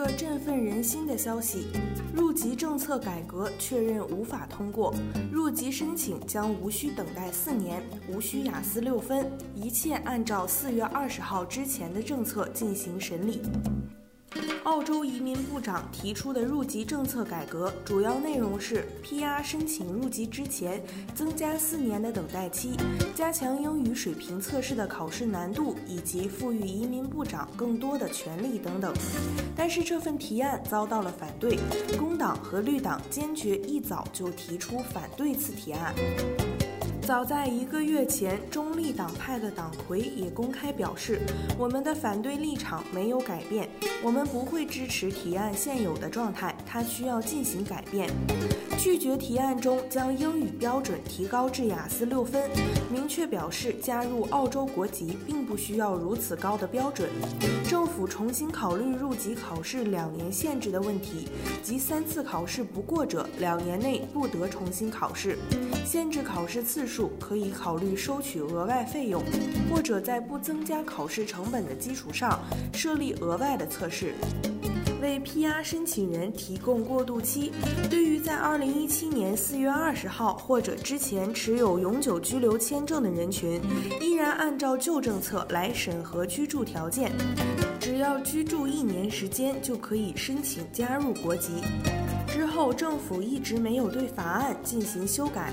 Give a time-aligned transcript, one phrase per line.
[0.00, 1.66] 个振奋人心的消息：
[2.14, 4.94] 入籍政策改革确认无法通过，
[5.30, 13.42] 入籍申请将无需等待四年，无需雅思六分，一切按照四月二十号之前的政策进行审理。
[14.64, 20.82] 澳洲移民部长提出的入籍政策改革主要内容是：PR 申请入籍之前
[21.14, 22.76] 增加四年的等待期，
[23.14, 28.94] 加强英语水平测试的考试难度，以及赋予移民部长更多的权利等等。
[29.56, 31.58] 但是这份提案遭到了反对，
[31.98, 35.94] 工党和绿党坚决一早就提出反对此提案。
[37.10, 41.18] 早在一个月前，中立党派的党魁也公开表示，
[41.58, 43.68] 我们的反对立场没有改变，
[44.00, 48.08] 我们不会支持提案现有的状态，它需要进行改变。
[48.78, 52.48] 拒绝提案中将英语标准提高至雅思六分，
[52.90, 57.10] 明确表示加入澳洲国籍并不需要如此高的标准。
[57.68, 61.28] 政府重新考虑入籍考试两年限制的问题，
[61.60, 65.36] 即三次考试不过者两年内不得重新考试，
[65.84, 66.99] 限制考试次数。
[67.18, 69.22] 可以考虑收取额外费用，
[69.70, 72.40] 或者在不增加考试成本的基础上
[72.72, 74.14] 设立额外的测试，
[75.00, 77.52] 为 PR 申请人提供过渡期。
[77.88, 83.60] 对于在2017年4月20号或者之前持有永久居留签证的人群，
[84.00, 87.10] 依然按照旧政策来审核居住条件，
[87.80, 91.50] 只要居住一年时间就可以申请加入国籍。
[92.32, 95.52] 之后政府一直没有对法案进行修改。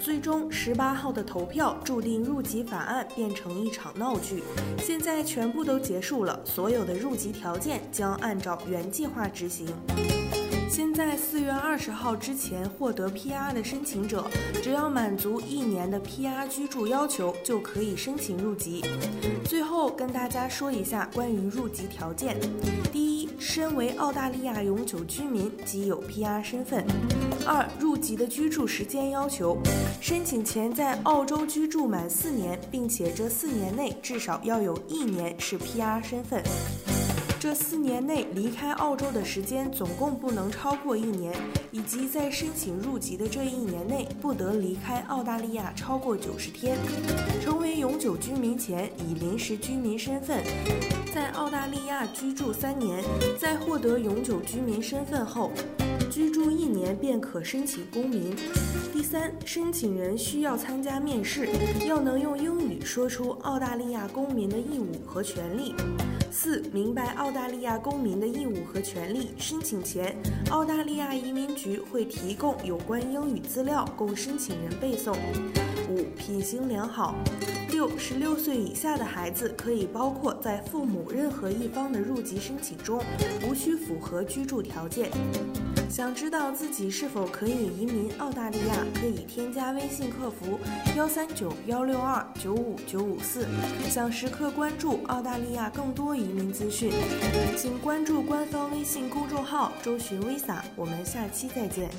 [0.00, 4.42] 最终，十八号的投票注定入籍法案变成一场闹剧。
[4.78, 9.66] 现在全部都结束了，所有的入籍条件将按照原计划执行。
[10.68, 14.26] 现在四月二十号之前获得 PR 的申请者，
[14.62, 18.84] 只要满足一年的 PR 居住要求，就可以申请入籍。
[19.44, 22.38] 最后跟大家说一下关于入籍条件：
[22.92, 26.84] 第一，身为澳大利亚永久居民即有 PR 身份；
[27.46, 29.56] 二，入籍的居住时间要求，
[30.02, 36.42] 申请前在澳洲居住满四年，并且这四年内至少要有一年是 PR 身份。
[37.40, 41.32] 这四年内离开澳洲的时间总共不能超过一年，
[41.70, 46.76] 以及在申请入籍的这一年内不得离开澳大利亚超过九十天。
[47.40, 50.42] 成为永久居民前以临时居民身份
[51.14, 53.04] 在澳大利亚居住三年，
[53.38, 55.52] 在获得永久居民身份后，
[56.10, 58.34] 居住一年便可申请公民。
[58.92, 61.48] 第三，申请人需要参加面试，
[61.86, 65.72] 要能用英语说出澳大利亚公民的义务和权利。
[66.30, 69.30] 四、明白澳大利亚公民的义务和权利。
[69.38, 70.16] 申请前，
[70.50, 75.16] 澳大利亚移民局会提供有关英语资料供申请人背诵。
[75.90, 77.14] 五、品行良好。
[77.70, 83.02] 六、十六岁以下的孩子可以包括在父母任何一方的入籍申请中，
[83.46, 85.10] 无需符合居住条件。
[85.88, 90.60] 想知道自己是否可以移民澳大利亚，可以添加微信客服
[90.96, 93.46] 幺三九幺六二九五九五四。
[93.88, 96.92] 想时刻关注澳大利亚更多移民资讯，
[97.56, 100.60] 请关注官方微信公众号“周寻 Visa”。
[100.76, 101.90] 我们下期再见。